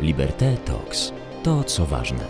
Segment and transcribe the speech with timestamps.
[0.00, 1.12] Liberté Talks.
[1.42, 2.24] To co ważne.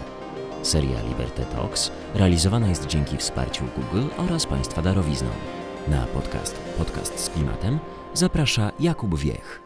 [0.62, 5.28] Seria Liberté Talks realizowana jest dzięki wsparciu Google oraz Państwa darowizną.
[5.88, 7.78] Na podcast Podcast z klimatem
[8.14, 9.60] zaprasza Jakub Wiech.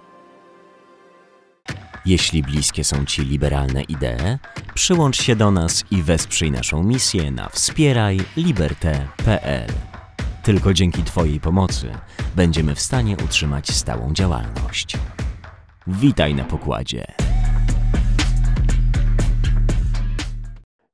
[2.06, 4.38] Jeśli bliskie są Ci liberalne idee,
[4.74, 9.68] przyłącz się do nas i wesprzyj naszą misję na wspierajliberte.pl.
[10.42, 11.92] Tylko dzięki Twojej pomocy
[12.36, 14.96] będziemy w stanie utrzymać stałą działalność.
[15.86, 17.31] Witaj na pokładzie.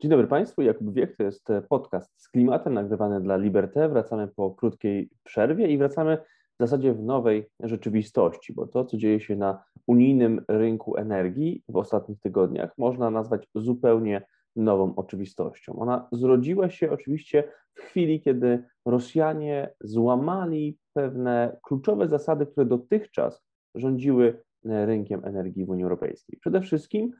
[0.00, 3.88] Dzień dobry Państwu, Jakub Wiech, to jest podcast z klimatem nagrywany dla Liberté.
[3.88, 6.16] Wracamy po krótkiej przerwie i wracamy
[6.58, 11.76] w zasadzie w nowej rzeczywistości, bo to, co dzieje się na unijnym rynku energii w
[11.76, 14.22] ostatnich tygodniach, można nazwać zupełnie
[14.56, 15.78] nową oczywistością.
[15.78, 23.42] Ona zrodziła się oczywiście w chwili, kiedy Rosjanie złamali pewne kluczowe zasady, które dotychczas
[23.74, 26.38] rządziły rynkiem energii w Unii Europejskiej.
[26.40, 27.12] Przede wszystkim,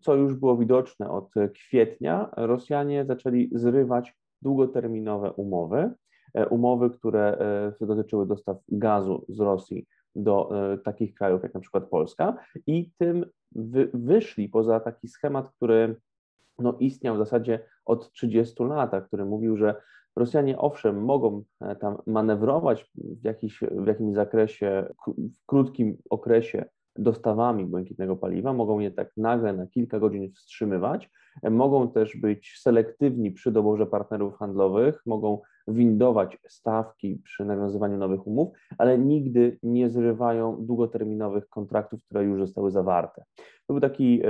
[0.00, 5.90] co już było widoczne od kwietnia, Rosjanie zaczęli zrywać długoterminowe umowy,
[6.50, 7.38] umowy, które
[7.80, 10.50] dotyczyły dostaw gazu z Rosji do
[10.84, 12.36] takich krajów jak na przykład Polska.
[12.66, 15.96] I tym wy, wyszli poza taki schemat, który
[16.58, 19.74] no, istniał w zasadzie od 30 lat, który mówił, że
[20.16, 21.42] Rosjanie owszem mogą
[21.80, 26.64] tam manewrować w, jakiś, w jakimś zakresie, w krótkim okresie
[27.02, 31.10] dostawami błękitnego paliwa, mogą je tak nagle na kilka godzin wstrzymywać,
[31.50, 38.48] mogą też być selektywni przy doborze partnerów handlowych, mogą windować stawki przy nawiązywaniu nowych umów,
[38.78, 43.24] ale nigdy nie zrywają długoterminowych kontraktów, które już zostały zawarte.
[43.66, 44.22] To był taki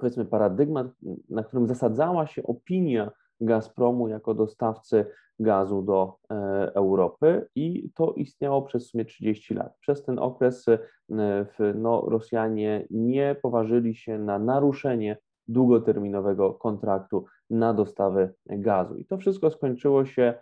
[0.00, 0.86] powiedzmy paradygmat,
[1.28, 5.06] na którym zasadzała się opinia Gazpromu jako dostawcy
[5.40, 6.14] gazu do
[6.74, 9.76] Europy i to istniało przez w sumie 30 lat.
[9.80, 10.66] Przez ten okres
[11.74, 15.16] no, Rosjanie nie poważyli się na naruszenie
[15.48, 18.96] długoterminowego kontraktu na dostawę gazu.
[18.96, 20.34] I to wszystko skończyło się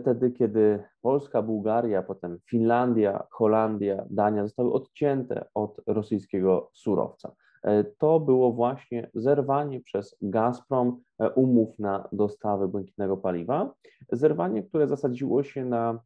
[0.00, 7.32] wtedy, kiedy Polska, Bułgaria, potem Finlandia, Holandia, Dania zostały odcięte od rosyjskiego surowca.
[7.98, 11.00] To było właśnie zerwanie przez Gazprom
[11.34, 13.74] umów na dostawę błękitnego paliwa.
[14.12, 16.00] Zerwanie, które zasadziło się na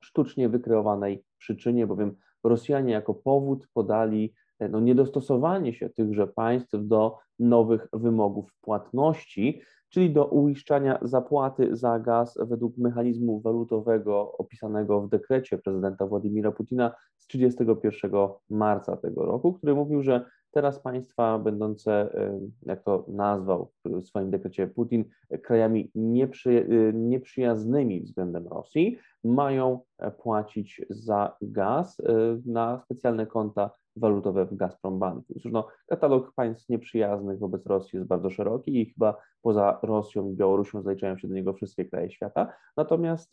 [0.00, 4.34] sztucznie wykreowanej przyczynie, bowiem Rosjanie jako powód podali
[4.70, 12.38] no, niedostosowanie się tychże państw do nowych wymogów płatności, czyli do uiszczania zapłaty za gaz
[12.40, 18.10] według mechanizmu walutowego opisanego w dekrecie prezydenta Władimira Putina z 31
[18.50, 22.16] marca tego roku, który mówił, że teraz państwa będące,
[22.62, 25.04] jak to nazwał w swoim dekrecie Putin,
[25.42, 29.80] krajami nieprzy, nieprzyjaznymi względem Rosji, mają
[30.18, 32.02] płacić za gaz
[32.46, 35.34] na specjalne konta walutowe w Gazprombanku.
[35.42, 40.34] Cóż, no, katalog państw nieprzyjaznych wobec Rosji jest bardzo szeroki i chyba poza Rosją i
[40.34, 42.52] Białorusią zaliczają się do niego wszystkie kraje świata.
[42.76, 43.32] Natomiast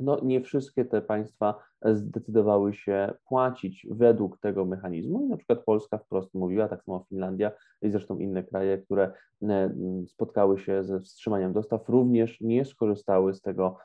[0.00, 5.98] no, nie wszystkie te państwa zdecydowały się płacić według tego mechanizmu i na przykład Polska
[5.98, 7.50] wprost mówiła, tak samo Finlandia
[7.82, 9.12] i zresztą inne kraje, które
[10.06, 13.78] spotkały się ze wstrzymaniem dostaw, również nie skorzystały z tego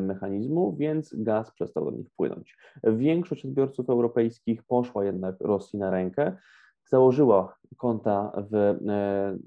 [0.00, 2.56] mechanizmu, więc gaz przestał do nich płynąć.
[2.84, 6.36] Większość odbiorców europejskich poszła jednak Rosji na rękę
[6.86, 8.78] założyła konta w e,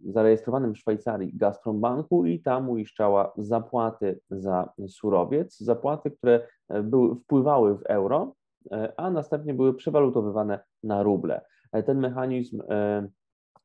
[0.03, 7.77] zarejestrowanym w Szwajcarii Gazprombanku i tam uiszczała zapłaty za surowiec, zapłaty, które e, były, wpływały
[7.77, 8.35] w euro,
[8.71, 11.41] e, a następnie były przewalutowywane na ruble.
[11.85, 12.61] Ten mechanizm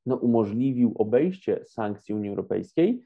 [0.06, 3.02] no, umożliwił obejście sankcji Unii Europejskiej,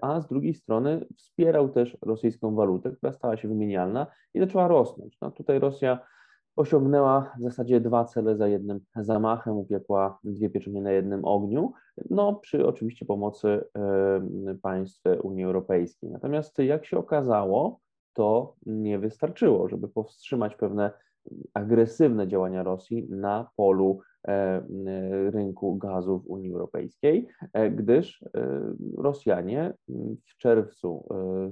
[0.00, 5.18] a z drugiej strony wspierał też rosyjską walutę, która stała się wymienialna i zaczęła rosnąć.
[5.20, 5.98] No, tutaj Rosja
[6.56, 11.72] osiągnęła w zasadzie dwa cele za jednym zamachem, upiekła dwie pieczenie na jednym ogniu,
[12.10, 13.64] no przy oczywiście pomocy
[14.62, 16.10] państw Unii Europejskiej.
[16.10, 17.80] Natomiast jak się okazało,
[18.12, 20.90] to nie wystarczyło, żeby powstrzymać pewne
[21.54, 24.00] agresywne działania Rosji na polu
[25.30, 27.28] rynku gazu w Unii Europejskiej,
[27.70, 28.24] gdyż
[28.98, 29.74] Rosjanie
[30.26, 31.08] w czerwcu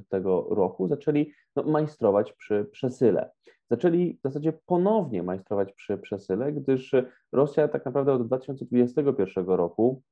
[0.08, 3.30] tego roku zaczęli no, majstrować przy przesyle
[3.70, 6.94] zaczęli w zasadzie ponownie majstrować przy przesyle, gdyż
[7.32, 10.02] Rosja tak naprawdę od 2021 roku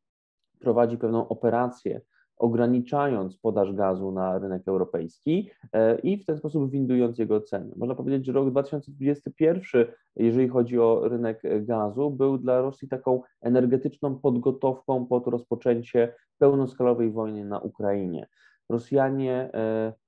[0.59, 2.01] prowadzi pewną operację,
[2.37, 7.73] ograniczając podaż gazu na rynek europejski e, i w ten sposób windując jego ceny.
[7.77, 14.19] Można powiedzieć, że rok 2021, jeżeli chodzi o rynek gazu, był dla Rosji taką energetyczną
[14.19, 18.27] podgotowką pod rozpoczęcie pełnoskalowej wojny na Ukrainie.
[18.69, 19.51] Rosjanie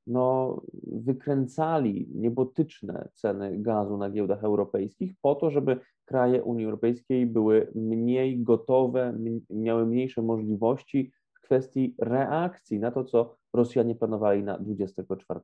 [0.06, 7.72] no, wykręcali niebotyczne ceny gazu na giełdach europejskich po to, żeby kraje Unii Europejskiej były
[7.74, 9.18] mniej gotowe,
[9.50, 15.40] miały mniejsze możliwości w kwestii reakcji na to, co Rosjanie planowali na 24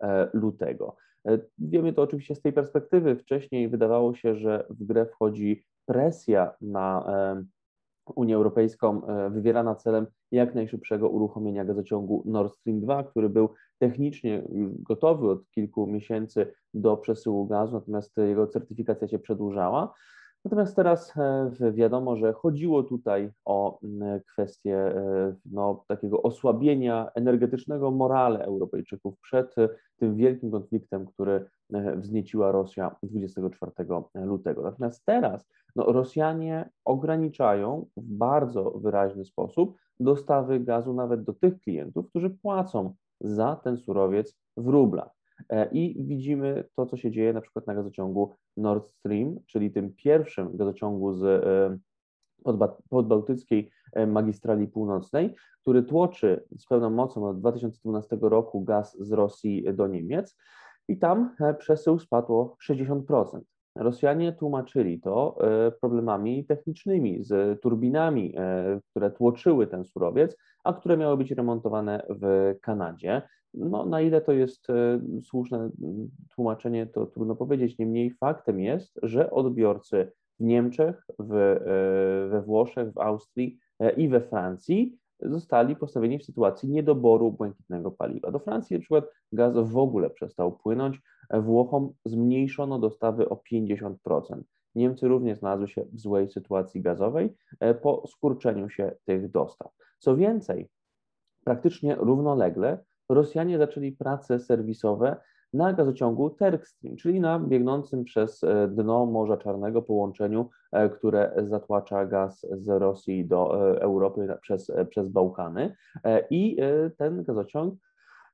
[0.00, 0.96] e, lutego.
[1.28, 3.16] E, wiemy to oczywiście z tej perspektywy.
[3.16, 7.44] Wcześniej wydawało się, że w grę wchodzi presja na e,
[8.16, 14.70] Unię Europejską wywierana celem jak najszybszego uruchomienia gazociągu Nord Stream 2, który był technicznie już
[14.78, 19.94] gotowy od kilku miesięcy do przesyłu gazu, natomiast jego certyfikacja się przedłużała.
[20.44, 23.80] Natomiast teraz e, wiadomo, że chodziło tutaj o
[24.32, 31.50] kwestię e, no, takiego osłabienia energetycznego morale Europejczyków przed e, tym wielkim konfliktem, który
[31.96, 33.72] wznieciła Rosja 24
[34.14, 34.62] lutego.
[34.62, 42.08] Natomiast teraz no, Rosjanie ograniczają w bardzo wyraźny sposób dostawy gazu nawet do tych klientów,
[42.08, 45.21] którzy płacą za ten surowiec w rublach.
[45.50, 49.94] E, I widzimy to, co się dzieje na przykład na gazociągu Nord Stream, czyli tym
[49.94, 51.78] pierwszym gazociągu z e,
[52.88, 59.64] podbałtyckiej e, magistrali północnej, który tłoczy z pełną mocą od 2012 roku gaz z Rosji
[59.74, 60.36] do Niemiec
[60.88, 63.40] i tam przesył spadł o 60%.
[63.76, 65.38] Rosjanie tłumaczyli to
[65.80, 68.34] problemami technicznymi z turbinami,
[68.90, 73.22] które tłoczyły ten surowiec, a które miały być remontowane w Kanadzie.
[73.54, 75.70] No, na ile to jest e, słuszne
[76.34, 77.78] tłumaczenie, to trudno powiedzieć.
[77.78, 84.08] Niemniej faktem jest, że odbiorcy w Niemczech, w, e, we Włoszech, w Austrii e, i
[84.08, 88.30] we Francji zostali postawieni w sytuacji niedoboru błękitnego paliwa.
[88.30, 91.00] Do Francji na przykład gaz w ogóle przestał płynąć,
[91.40, 93.94] Włochom zmniejszono dostawy o 50%.
[94.74, 97.34] Niemcy również znalazły się w złej sytuacji gazowej
[97.82, 99.72] po skurczeniu się tych dostaw.
[99.98, 100.68] Co więcej,
[101.44, 102.78] praktycznie równolegle
[103.14, 105.16] Rosjanie zaczęli prace serwisowe
[105.52, 112.06] na gazociągu Terkstream, czyli na biegnącym przez e, dno Morza Czarnego połączeniu, e, które zatłacza
[112.06, 115.76] gaz z Rosji do e, Europy przez, przez Bałkany.
[116.30, 116.56] I
[116.98, 117.74] ten gazociąg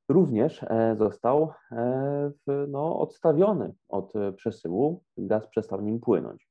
[0.09, 0.65] również
[0.99, 1.53] został
[2.69, 6.49] no, odstawiony od przesyłu, gaz przestał nim płynąć.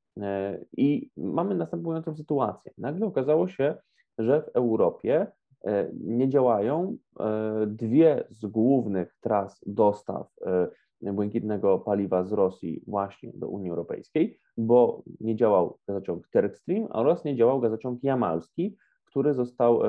[0.76, 2.72] I mamy następującą sytuację.
[2.78, 3.74] Nagle okazało się,
[4.18, 5.26] że w Europie
[6.00, 6.96] nie działają.
[7.20, 10.32] E, dwie z głównych tras dostaw
[11.02, 17.24] e, błękitnego paliwa z Rosji właśnie do Unii Europejskiej, bo nie działał gazociąg Terkstream oraz
[17.24, 19.80] nie działał gazociąg jamalski, który został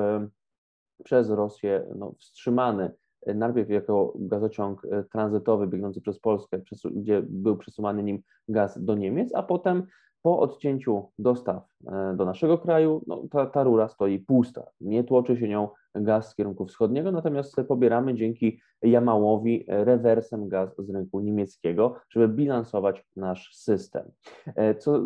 [1.04, 2.90] przez Rosję no, wstrzymany
[3.26, 9.42] najpierw jako gazociąg tranzytowy biegnący przez Polskę, gdzie był przesuwany nim gaz do Niemiec, a
[9.42, 9.86] potem
[10.22, 14.66] po odcięciu dostaw e, do naszego kraju, no, ta, ta rura stoi pusta.
[14.80, 20.90] Nie tłoczy się nią gaz z kierunku wschodniego, natomiast pobieramy dzięki Jamałowi rewersem gaz z
[20.90, 24.10] rynku niemieckiego, żeby bilansować nasz system.
[24.46, 25.00] E, co, e,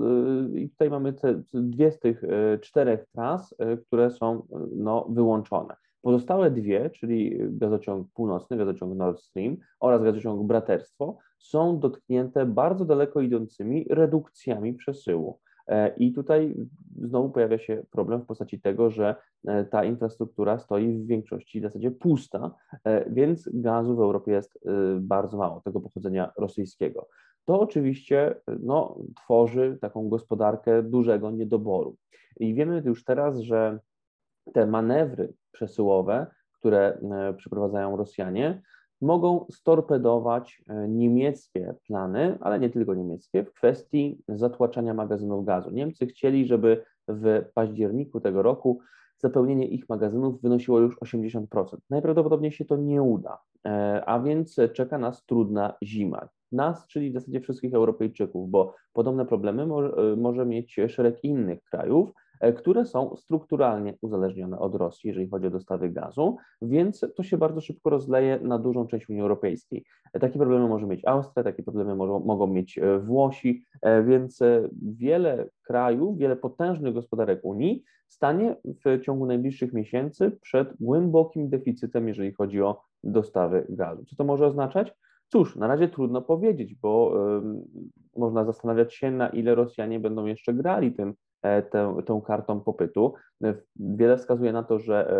[0.54, 2.22] I tutaj mamy te dwie z tych
[2.60, 3.54] czterech tras,
[3.86, 5.76] które są no, wyłączone.
[6.02, 13.20] Pozostałe dwie, czyli gazociąg północny, gazociąg Nord Stream oraz gazociąg Braterstwo, są dotknięte bardzo daleko
[13.20, 15.38] idącymi redukcjami przesyłu.
[15.66, 16.54] E, I tutaj
[16.96, 21.62] znowu pojawia się problem w postaci tego, że e, ta infrastruktura stoi w większości w
[21.62, 22.54] zasadzie pusta,
[22.84, 24.58] e, więc gazu w Europie jest
[24.98, 27.08] bardzo mało, tego pochodzenia rosyjskiego.
[27.44, 31.96] To oczywiście no, tworzy taką gospodarkę dużego niedoboru.
[32.40, 33.78] I wiemy już teraz, że
[34.52, 36.26] te manewry przesyłowe,
[36.58, 36.98] które
[37.36, 38.62] przeprowadzają Rosjanie,
[39.00, 45.70] mogą storpedować e, niemieckie plany, ale nie tylko niemieckie, w kwestii zatłaczania magazynów gazu.
[45.70, 48.80] Niemcy chcieli, żeby w październiku tego roku
[49.18, 51.46] zapełnienie ich magazynów wynosiło już 80%.
[51.90, 56.28] Najprawdopodobniej się to nie uda, e, a więc czeka nas trudna zima.
[56.52, 61.64] Nas, czyli w zasadzie wszystkich Europejczyków, bo podobne problemy może, e, może mieć szereg innych
[61.64, 62.10] krajów,
[62.56, 67.60] które są strukturalnie uzależnione od Rosji, jeżeli chodzi o dostawy gazu, więc to się bardzo
[67.60, 69.84] szybko rozleje na dużą część Unii Europejskiej.
[70.12, 73.64] E, takie problemy może mieć Austria, takie problemy mogą, mogą mieć e, Włosi,
[74.06, 74.40] więc
[74.82, 82.32] wiele krajów, wiele potężnych gospodarek Unii stanie w ciągu najbliższych miesięcy przed głębokim deficytem, jeżeli
[82.32, 84.04] chodzi o dostawy gazu.
[84.04, 84.94] Co to może oznaczać?
[85.28, 87.14] Cóż, na razie trudno powiedzieć, bo
[88.16, 91.33] y, można zastanawiać się, na ile Rosjanie będą jeszcze grali tym E,
[91.70, 93.14] tę, tą kartą popytu.
[93.44, 95.10] E, wiele wskazuje na to, że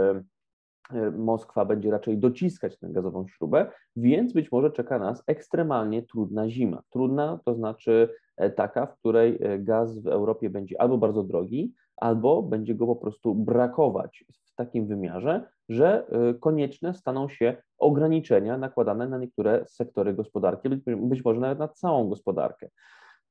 [0.93, 6.49] e, Moskwa będzie raczej dociskać tę gazową śrubę, więc być może czeka nas ekstremalnie trudna
[6.49, 6.83] zima.
[6.91, 8.09] Trudna to znaczy
[8.57, 13.35] taka, w której gaz w Europie będzie albo bardzo drogi, albo będzie go po prostu
[13.35, 16.07] brakować w takim wymiarze, że
[16.41, 22.69] konieczne staną się ograniczenia nakładane na niektóre sektory gospodarki, być może nawet na całą gospodarkę.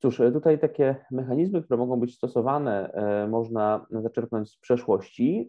[0.03, 2.93] Cóż, tutaj takie mechanizmy, które mogą być stosowane,
[3.29, 5.47] można zaczerpnąć z przeszłości,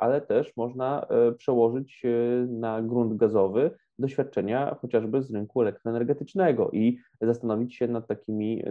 [0.00, 1.06] ale też można
[1.38, 2.02] przełożyć
[2.48, 8.64] na grunt gazowy doświadczenia chociażby z rynku elektroenergetycznego i zastanowić się nad takimi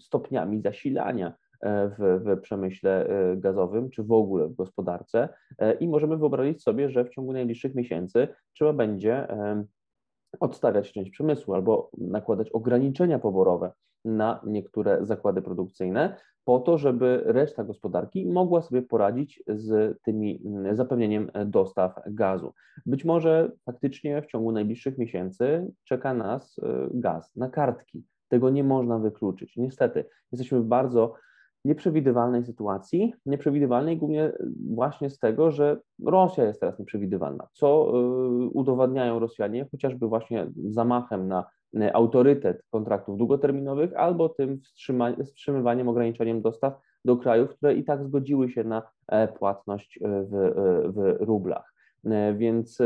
[0.00, 5.28] stopniami zasilania w, w przemyśle gazowym, czy w ogóle w gospodarce.
[5.80, 9.28] I możemy wyobrazić sobie, że w ciągu najbliższych miesięcy trzeba będzie
[10.40, 13.72] odstawiać część przemysłu albo nakładać ograniczenia poborowe
[14.04, 20.76] na niektóre zakłady produkcyjne, po to, żeby reszta gospodarki mogła sobie poradzić z tymi mm,
[20.76, 22.52] zapewnieniem dostaw gazu.
[22.86, 26.62] Być może faktycznie w ciągu najbliższych miesięcy czeka nas y,
[26.94, 28.04] gaz na kartki.
[28.28, 29.56] Tego nie można wykluczyć.
[29.56, 31.14] Niestety, jesteśmy w bardzo
[31.64, 34.32] nieprzewidywalnej sytuacji, nieprzewidywalnej głównie
[34.74, 37.92] właśnie z tego, że Rosja jest teraz nieprzewidywalna, co
[38.46, 41.44] y, udowadniają Rosjanie chociażby właśnie zamachem na
[41.76, 44.60] y, autorytet kontraktów długoterminowych albo tym
[45.24, 46.74] wstrzymywaniem, ograniczeniem dostaw
[47.04, 50.52] do krajów, które i tak zgodziły się na e, płatność y, w,
[50.94, 51.79] w rublach.
[52.36, 52.78] Więc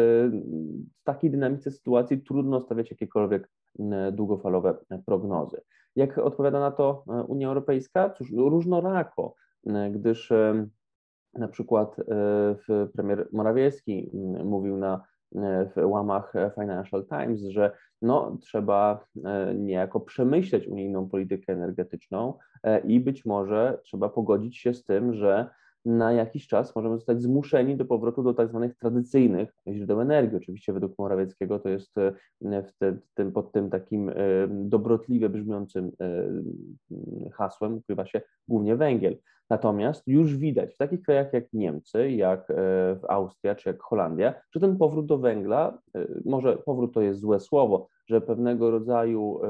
[1.00, 3.50] w takiej dynamice sytuacji trudno stawiać jakiekolwiek
[4.12, 5.60] długofalowe prognozy.
[5.96, 8.10] Jak odpowiada na to e, Unia Europejska?
[8.10, 9.34] Cóż, różnorako,
[9.66, 10.66] e, gdyż e,
[11.34, 11.96] na przykład
[12.94, 14.10] premier Morawiecki
[14.44, 15.04] mówił na
[15.76, 19.04] w łamach Financial Times, że no, trzeba
[19.54, 22.38] niejako przemyśleć unijną politykę energetyczną
[22.84, 25.50] i być może trzeba pogodzić się z tym, że
[25.84, 30.36] na jakiś czas możemy zostać zmuszeni do powrotu do tak zwanych tradycyjnych źródeł energii.
[30.36, 34.14] Oczywiście według Morawieckiego to jest e, te, tym, pod tym takim e,
[34.48, 39.16] dobrotliwie brzmiącym e, hasłem ukrywa się głównie węgiel.
[39.50, 42.52] Natomiast już widać w takich krajach jak Niemcy, jak
[43.08, 45.78] Austria czy jak Holandia, że ten powrót do węgla,
[46.24, 49.40] może powrót to jest złe słowo, że pewnego rodzaju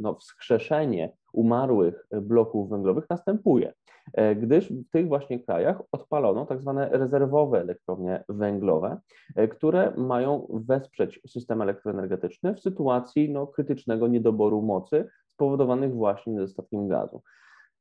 [0.00, 3.72] no, wskrzeszenie umarłych bloków węglowych następuje.
[4.12, 9.00] E, gdyż w tych właśnie krajach odpalono tak zwane rezerwowe elektrownie węglowe,
[9.36, 16.88] e, które mają wesprzeć system elektroenergetyczny w sytuacji no, krytycznego niedoboru mocy spowodowanych właśnie niedostatkiem
[16.88, 17.22] gazu.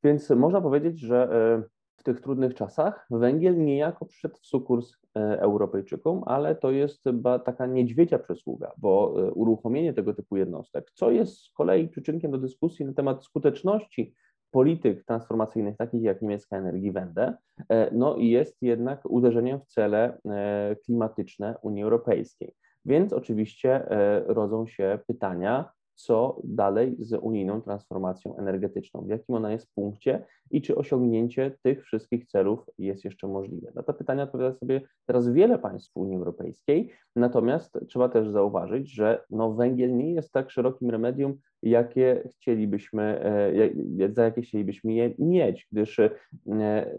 [0.04, 1.64] Więc można powiedzieć, że e,
[1.98, 7.04] w tych trudnych czasach węgiel niejako przyszedł w sukurs Europejczykom, ale to jest
[7.46, 12.86] taka niedźwiedzia przysługa, bo uruchomienie tego typu jednostek, co jest z kolei przyczynkiem do dyskusji
[12.86, 14.16] na temat skuteczności
[14.52, 17.38] polityk transformacyjnych, takich jak niemiecka Energiewende,
[17.70, 22.54] e, no i jest jednak uderzeniem w cele e, klimatyczne Unii Europejskiej.
[22.86, 29.52] Więc oczywiście e, rodzą się pytania, co dalej z unijną transformacją energetyczną, w jakim ona
[29.52, 33.72] jest punkcie i czy osiągnięcie tych wszystkich celów jest jeszcze możliwe.
[33.76, 39.24] Na te pytania odpowiada sobie teraz wiele państw Unii Europejskiej, natomiast trzeba też zauważyć, że
[39.30, 43.04] no, węgiel nie jest tak szerokim remedium, jakie chcielibyśmy,
[44.00, 46.10] e, za jakie chcielibyśmy je mieć, gdyż e,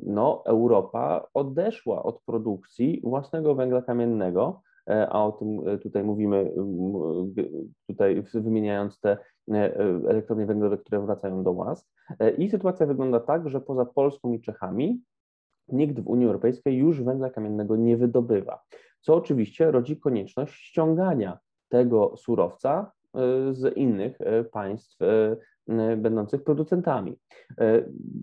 [0.02, 6.52] no, Europa odeszła od produkcji własnego węgla kamiennego, a o tym e, tutaj mówimy,
[7.86, 9.18] tutaj wymieniając te
[9.52, 9.74] e,
[10.08, 11.90] elektrownie węglowe, które wracają do łaz.
[12.38, 15.02] I sytuacja wygląda tak, że poza Polską i Czechami
[15.68, 18.62] nikt w Unii Europejskiej już węgla kamiennego nie wydobywa,
[19.00, 22.92] co oczywiście rodzi konieczność ściągania tego surowca
[23.50, 24.18] z innych
[24.52, 24.98] państw
[25.96, 27.18] będących producentami.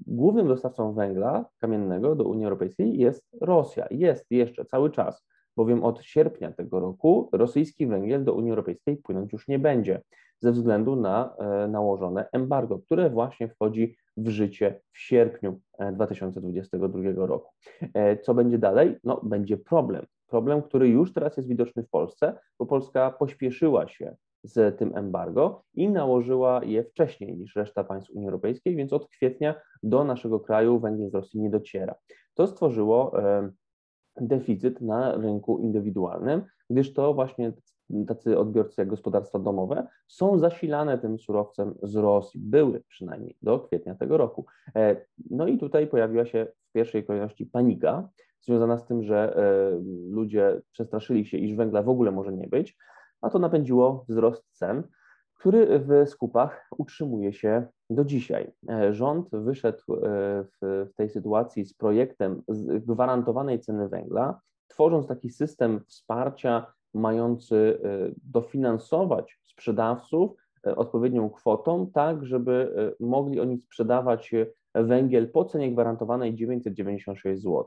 [0.08, 3.88] Głównym dostawcą węgla kamiennego do Unii Europejskiej jest Rosja.
[3.92, 5.26] Jest jeszcze cały czas
[5.58, 10.02] bowiem od sierpnia tego roku rosyjski węgiel do Unii Europejskiej płynąć już nie będzie
[10.40, 15.60] ze względu na e, nałożone embargo, które właśnie wchodzi w życie w sierpniu
[15.94, 17.52] 2022 e, roku.
[17.94, 18.96] E, co będzie dalej?
[19.04, 20.06] No, będzie problem.
[20.28, 25.64] Problem, który już teraz jest widoczny w Polsce, bo Polska pośpieszyła się z tym embargo
[25.74, 30.80] i nałożyła je wcześniej niż reszta państw Unii Europejskiej, więc od kwietnia do naszego kraju
[30.80, 31.96] węgiel z Rosji nie dociera.
[32.34, 33.14] To stworzyło
[34.22, 37.54] deficyt na rynku indywidualnym, gdyż to właśnie
[38.08, 43.96] tacy odbiorcy jak gospodarstwa domowe są zasilane tym surowcem z Rosji, były przynajmniej do kwietnia
[43.96, 44.46] tego roku.
[44.76, 44.96] E,
[45.30, 48.10] no i tutaj pojawiła się w pierwszej kolejności panika
[48.42, 49.72] związana z tym, że e,
[50.10, 52.78] ludzie przestraszyli się, iż węgla w ogóle może nie być,
[53.22, 54.84] a to napędziło wzrost cen
[55.38, 58.51] który w skupach utrzymuje się do dzisiaj.
[58.70, 60.00] E, rząd wyszedł e,
[60.62, 62.41] w, tej sytuacji z projektem
[62.88, 67.88] gwarantowanej ceny węgla, tworząc taki system wsparcia mający e,
[68.24, 70.32] dofinansować sprzedawców
[70.75, 74.32] odpowiednią kwotą, tak żeby mogli oni sprzedawać
[74.75, 77.65] węgiel po cenie gwarantowanej 996 zł.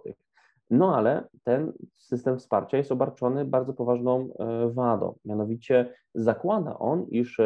[0.71, 4.29] No ale ten system wsparcia jest obarczony bardzo poważną
[4.67, 5.15] wadą.
[5.25, 7.41] Mianowicie zakłada on, iż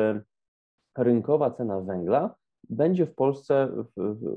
[0.98, 2.34] rynkowa cena węgla
[2.70, 3.68] będzie w Polsce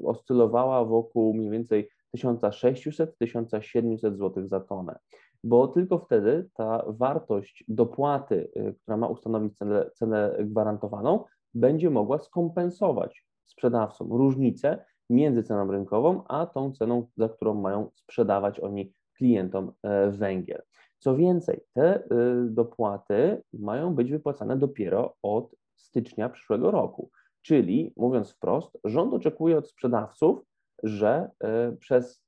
[0.03, 4.99] oscylowała wokół mniej więcej 1600-1700 zł za tonę,
[5.43, 12.19] bo tylko wtedy ta wartość dopłaty, y, która ma ustanowić cenę, cenę gwarantowaną, będzie mogła
[12.19, 19.71] skompensować sprzedawcom różnicę między ceną rynkową a tą ceną, za którą mają sprzedawać oni klientom
[19.83, 20.61] e, węgiel.
[20.99, 22.05] Co więcej, te y,
[22.49, 27.09] dopłaty mają być wypłacane dopiero od stycznia przyszłego roku.
[27.41, 30.39] Czyli, mówiąc wprost, rząd oczekuje od sprzedawców,
[30.83, 32.23] że e, przez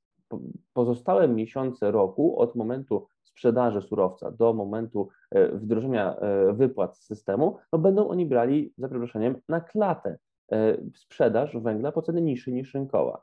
[0.74, 7.58] pozostałe miesiące roku, od momentu sprzedaży surowca do momentu e, wdrożenia e, wypłat z systemu,
[7.74, 10.18] no będą oni brali, za przeproszeniem, na klatę
[10.96, 13.22] sprzedaż węgla po cenie niższej niż rynkowa.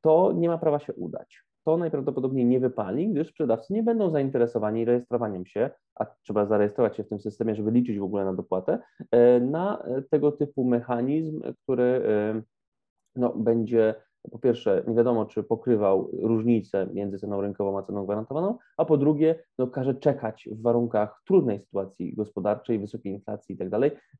[0.00, 4.84] To nie ma prawa się udać to najprawdopodobniej nie wypali, gdyż sprzedawcy nie będą zainteresowani
[4.84, 8.78] rejestrowaniem się, a trzeba zarejestrować się w tym systemie, żeby liczyć w ogóle na dopłatę,
[9.10, 12.42] e, na tego typu mechanizm, który e,
[13.16, 13.94] no, będzie
[14.30, 18.96] po pierwsze, nie wiadomo, czy pokrywał różnicę między ceną rynkową a ceną gwarantowaną, a po
[18.96, 23.68] drugie, no, każe czekać w warunkach trudnej sytuacji gospodarczej, wysokiej inflacji i tak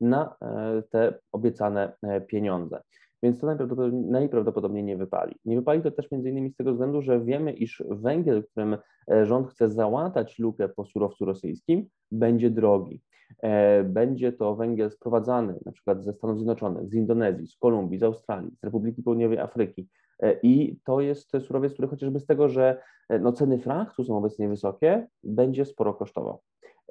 [0.00, 1.92] na e, te obiecane
[2.28, 2.80] pieniądze
[3.22, 5.34] więc to najprawdopodobniej, najprawdopodobniej nie wypali.
[5.44, 8.76] Nie wypali to też między innymi z tego względu, że wiemy, iż węgiel, którym
[9.10, 13.00] e, rząd chce załatać lukę po surowcu rosyjskim, będzie drogi.
[13.42, 18.02] E, będzie to węgiel sprowadzany na przykład ze Stanów Zjednoczonych, z Indonezji, z Kolumbii, z
[18.02, 19.88] Australii, z Republiki Południowej Afryki.
[20.22, 22.82] E, I to jest surowiec, który chociażby z tego, że
[23.20, 26.40] no, ceny fraktu są obecnie wysokie, będzie sporo kosztował.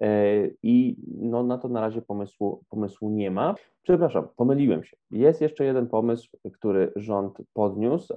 [0.01, 3.55] E, I no, na to na razie pomysłu, pomysłu nie ma.
[3.83, 4.97] Przepraszam, pomyliłem się.
[5.11, 8.13] Jest jeszcze jeden pomysł, który rząd podniósł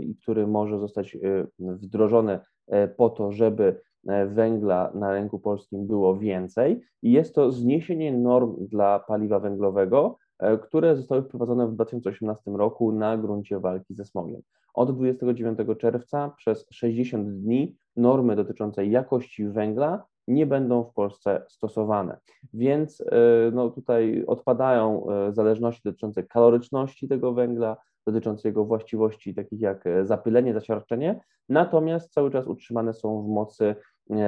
[0.00, 1.18] i który może zostać e,
[1.58, 3.80] wdrożony e, po to, żeby
[4.26, 6.80] węgla na rynku polskim było więcej.
[7.02, 10.18] I jest to zniesienie norm dla paliwa węglowego,
[10.62, 14.42] które zostały wprowadzone w 2018 roku na gruncie walki ze smogiem.
[14.74, 22.18] Od 29 czerwca przez 60 dni normy dotyczące jakości węgla nie będą w Polsce stosowane.
[22.54, 23.04] Więc e,
[23.52, 30.06] no, tutaj odpadają e, zależności dotyczące kaloryczności tego węgla, dotyczące jego właściwości takich jak e,
[30.06, 33.74] zapylenie, zasiarczenie, natomiast cały czas utrzymane są w mocy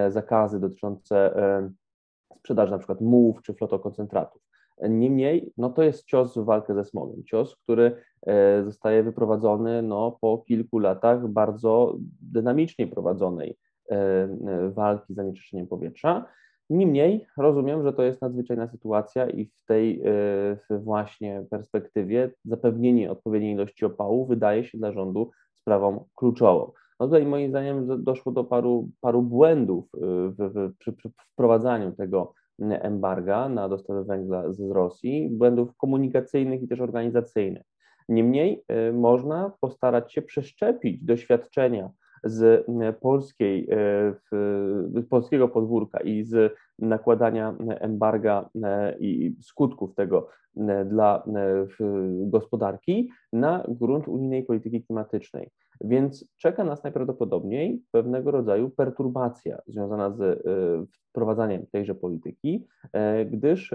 [0.09, 1.35] zakazy dotyczące
[2.39, 4.43] sprzedaży na przykład mułów czy flotokoncentratów.
[4.89, 7.97] Niemniej, no to jest cios w walkę ze smogiem, cios, który
[8.65, 13.57] zostaje wyprowadzony no, po kilku latach bardzo dynamicznie prowadzonej
[13.91, 13.95] E,
[14.47, 16.25] e, walki z zanieczyszczeniem powietrza.
[16.71, 20.03] Niemniej rozumiem, że to jest nadzwyczajna sytuacja i w tej
[20.71, 26.73] e, właśnie perspektywie zapewnienie odpowiedniej ilości opału wydaje się dla rządu sprawą kluczową.
[27.01, 32.33] No tutaj moim zdaniem doszło do paru, paru błędów w, w, przy, przy wprowadzaniu tego
[32.59, 37.63] embarga na dostawę węgla z Rosji, błędów komunikacyjnych i też organizacyjnych.
[38.09, 41.91] Niemniej można postarać się przeszczepić doświadczenia
[42.25, 42.67] z
[43.01, 43.67] polskiej,
[44.11, 44.33] z
[44.97, 50.29] e, polskiego podwórka i z nakładania embarga e, i skutków tego
[50.87, 51.25] dla
[52.21, 55.51] gospodarki na grunt unijnej polityki klimatycznej.
[55.81, 60.43] Więc czeka nas najprawdopodobniej pewnego rodzaju perturbacja związana z
[61.11, 62.67] wprowadzaniem tejże polityki,
[63.31, 63.75] gdyż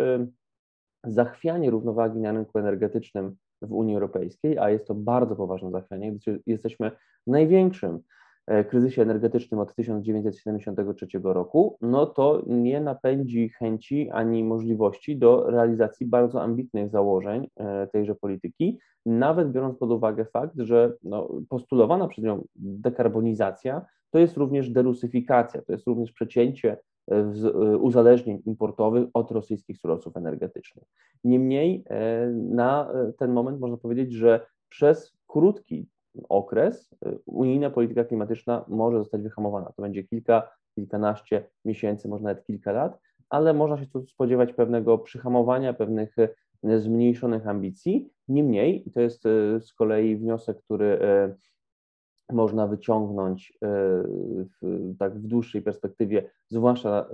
[1.03, 6.39] zachwianie równowagi na rynku energetycznym w Unii Europejskiej, a jest to bardzo poważne zachwianie, gdyż
[6.45, 6.91] jesteśmy
[7.27, 8.20] największym E,
[8.69, 16.41] kryzysie energetycznym od 1973 roku, no to nie napędzi chęci ani możliwości do realizacji bardzo
[16.41, 22.43] ambitnych założeń e, tejże polityki, nawet biorąc pod uwagę fakt, że no, postulowana przez nią
[22.55, 26.77] dekarbonizacja to jest również derusyfikacja, to jest również przecięcie
[27.11, 30.85] e, uzależnień importowych od rosyjskich surowców energetycznych.
[31.23, 31.83] Niemniej
[32.33, 35.87] na ten moment można powiedzieć, że przez krótki
[36.29, 39.71] okres y, unijna polityka klimatyczna może zostać wyhamowana.
[39.75, 44.97] To będzie kilka, kilkanaście miesięcy, może nawet kilka lat, ale można się tu spodziewać pewnego
[44.97, 48.09] przyhamowania, pewnych y, zmniejszonych ambicji.
[48.27, 50.99] Niemniej, to jest y, z kolei wniosek, który
[52.31, 53.57] można wyciągnąć
[54.61, 57.09] w, tak w dłuższej perspektywie, zwłaszcza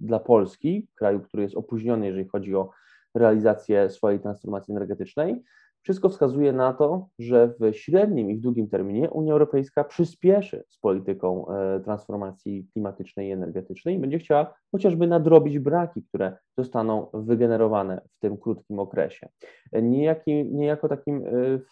[0.00, 2.70] dla Polski, kraju, który jest opóźniony, jeżeli chodzi o
[3.14, 5.44] realizację swojej transformacji energetycznej,
[5.84, 10.78] wszystko wskazuje na to, że w średnim i w długim terminie Unia Europejska przyspieszy z
[10.78, 18.00] polityką e, transformacji klimatycznej i energetycznej i będzie chciała chociażby nadrobić braki, które zostaną wygenerowane
[18.16, 19.28] w tym krótkim okresie.
[19.82, 21.24] Niejaki, niejako takim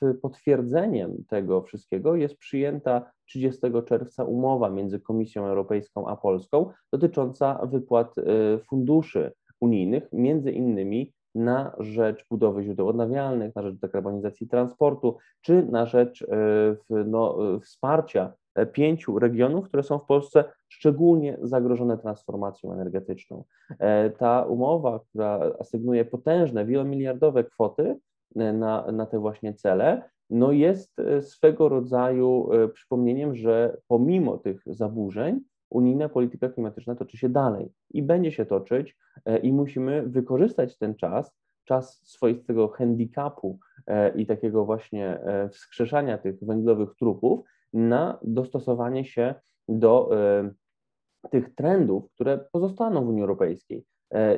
[0.02, 7.66] e, potwierdzeniem tego wszystkiego jest przyjęta 30 czerwca umowa między Komisją Europejską a Polską dotycząca
[7.66, 8.22] wypłat e,
[8.58, 15.86] funduszy unijnych, między innymi na rzecz budowy źródeł odnawialnych, na rzecz dekarbonizacji transportu, czy na
[15.86, 22.72] rzecz e, no, e, wsparcia e, pięciu regionów, które są w Polsce szczególnie zagrożone transformacją
[22.72, 23.44] energetyczną.
[24.18, 27.98] Ta umowa, która asygnuje potężne, wielomiliardowe kwoty
[28.34, 35.40] na, na te właśnie cele, no jest swego rodzaju przypomnieniem, że pomimo tych zaburzeń,
[35.72, 40.94] unijna polityka klimatyczna toczy się dalej i będzie się toczyć e, i musimy wykorzystać ten
[40.94, 47.40] czas, czas swoistego handicapu e, i takiego właśnie e, wskrzeszania tych węglowych trupów
[47.72, 49.34] na dostosowanie się
[49.68, 50.10] do
[51.30, 53.84] tych trendów, które pozostaną w Unii Europejskiej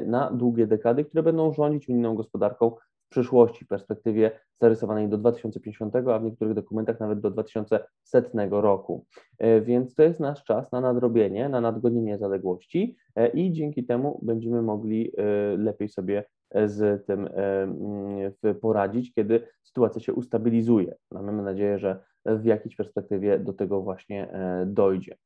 [0.07, 2.73] na długie dekady, które będą rządzić unijną gospodarką
[3.15, 9.07] przyszłości, w perspektywie zarysowanej do 2050, a w niektórych dokumentach nawet do 2100 roku.
[9.39, 14.21] E, więc to jest nasz czas na nadrobienie, na nadgonienie zaległości e, i dzięki temu
[14.23, 15.23] będziemy mogli e,
[15.57, 16.25] lepiej sobie
[16.67, 20.95] z tym mm, poradzić, kiedy sytuacja się ustabilizuje.
[21.11, 24.29] Mamy nadzieję, że w jakiejś perspektywie do tego właśnie
[24.67, 25.17] dojdzie.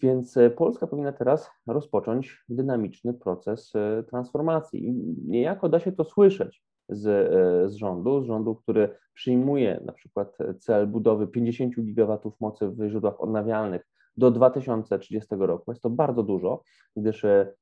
[0.00, 3.72] Więc Polska powinna teraz rozpocząć dynamiczny proces
[4.08, 4.86] transformacji.
[4.86, 4.92] I
[5.28, 10.38] niejako da się to słyszeć z, e, z rządu, z rządu, który przyjmuje na przykład
[10.58, 15.70] cel budowy 50 gigawatów mocy w źródłach odnawialnych do 2030 roku.
[15.70, 16.62] Jest to bardzo dużo,
[16.96, 17.52] gdyż e,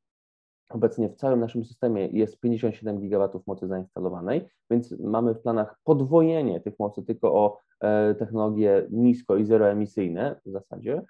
[0.71, 6.61] Obecnie w całym naszym systemie jest 57 gigawatów mocy zainstalowanej, więc mamy w planach podwojenie
[6.61, 7.70] tych mocy tylko o e,
[8.19, 11.03] technologie nisko i zeroemisyjne w zasadzie.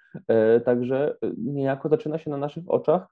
[0.64, 3.06] Także niejako zaczyna się na naszych oczach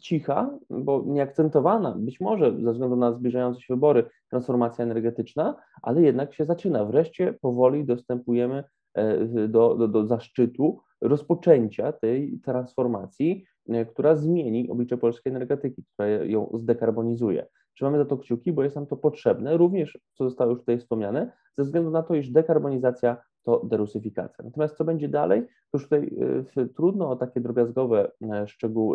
[0.00, 6.34] cicha, bo nieakcentowana, być może ze względu na zbliżające się wybory, transformacja energetyczna, ale jednak
[6.34, 6.84] się zaczyna.
[6.84, 14.98] Wreszcie powoli dostępujemy e, do, do, do zaszczytu rozpoczęcia tej transformacji, e, która zmieni oblicze
[14.98, 17.46] polskiej energetyki, która ją zdekarbonizuje.
[17.78, 21.32] Trzymamy za to kciuki, bo jest nam to potrzebne, również, co zostało już tutaj wspomniane,
[21.58, 24.44] ze względu na to, iż dekarbonizacja to derusyfikacja.
[24.44, 26.10] Natomiast co będzie dalej, to już tutaj
[26.56, 28.46] y, trudno o takie drobiazgowe e,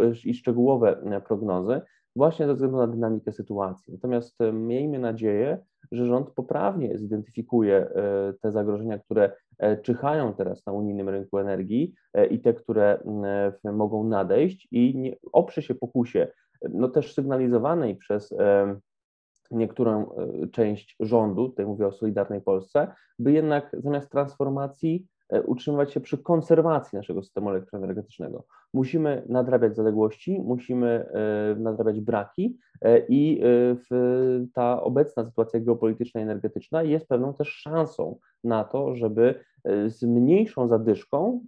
[0.01, 1.81] e, i szczegółowe e, prognozy,
[2.15, 3.93] właśnie ze względu na dynamikę sytuacji.
[3.93, 5.57] Natomiast miejmy nadzieję,
[5.93, 7.87] że rząd poprawnie zidentyfikuje
[8.41, 9.31] te zagrożenia, które
[9.81, 11.93] czyhają teraz na unijnym rynku energii
[12.29, 13.03] i te, które
[13.63, 16.27] mogą nadejść i nie oprze się pokusie,
[16.69, 18.33] no też sygnalizowanej przez
[19.53, 22.87] niektórą e, część rządu, tutaj mówię o Solidarnej Polsce,
[23.19, 28.43] by jednak zamiast transformacji e, utrzymywać się przy konserwacji naszego systemu elektroenergetycznego.
[28.73, 32.57] Musimy nadrabiać zaległości, musimy e, nadrabiać braki
[33.09, 33.41] i
[34.53, 39.35] ta obecna sytuacja geopolityczna i energetyczna jest pewną też szansą na to, żeby
[39.87, 41.41] z mniejszą zadyszką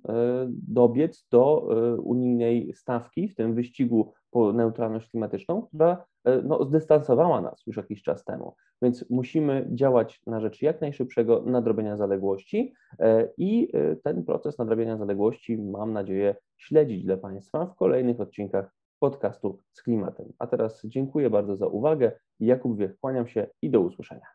[0.68, 7.64] dobiec do unijnej stawki w tym wyścigu po neutralność klimatyczną, która e, no, zdystansowała nas
[7.68, 8.56] już jakiś czas temu.
[8.82, 14.98] Więc musimy działać na rzecz jak najszybszego nadrobienia zaległości e, i e, ten proces nadrobienia
[14.98, 20.34] zaległości mam nadzieję śledzić dla Państwa w kolejnych odcinkach podcastu z klimatem.
[20.40, 22.12] A teraz dziękuję bardzo za uwagę.
[22.40, 24.26] Jakub Wiech, kłaniam się i do usłyszenia.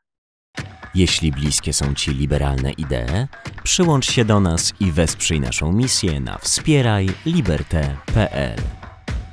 [0.94, 3.26] Jeśli bliskie są Ci liberalne idee,
[3.62, 8.56] przyłącz się do nas i wesprzyj naszą misję na wspierajliberte.pl.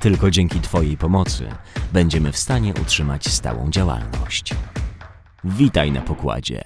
[0.00, 1.48] Tylko dzięki Twojej pomocy
[1.92, 4.54] będziemy w stanie utrzymać stałą działalność.
[5.44, 6.62] Witaj na pokładzie.